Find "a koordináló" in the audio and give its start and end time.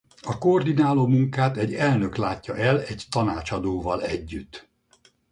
0.21-1.07